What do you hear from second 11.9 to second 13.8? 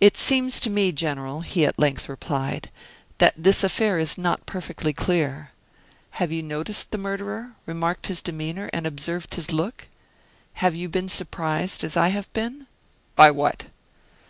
I have been?" "By what?"